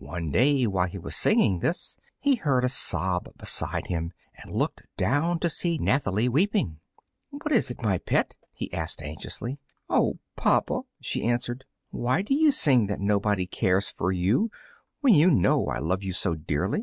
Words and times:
One 0.00 0.32
day, 0.32 0.66
while 0.66 0.88
he 0.88 0.98
was 0.98 1.14
singing 1.14 1.60
this, 1.60 1.96
he 2.18 2.34
heard 2.34 2.64
a 2.64 2.68
sob 2.68 3.28
beside 3.38 3.86
him, 3.86 4.12
and 4.36 4.52
looked 4.52 4.82
down 4.96 5.38
to 5.38 5.48
see 5.48 5.78
Nathalie 5.78 6.28
weeping. 6.28 6.80
"What 7.30 7.52
is 7.52 7.70
it, 7.70 7.80
my 7.80 7.98
pet?" 7.98 8.34
he 8.50 8.72
asked, 8.72 9.00
anxiously. 9.00 9.60
"Oh, 9.88 10.18
papa," 10.34 10.80
she 11.00 11.22
answered, 11.22 11.64
"why 11.90 12.20
do 12.22 12.34
you 12.34 12.50
sing 12.50 12.88
that 12.88 12.98
nobody 13.00 13.46
cares 13.46 13.88
for 13.88 14.10
you, 14.10 14.50
when 15.02 15.14
you 15.14 15.30
know 15.30 15.68
I 15.68 15.78
love 15.78 16.02
you 16.02 16.14
so 16.14 16.34
dearly?" 16.34 16.82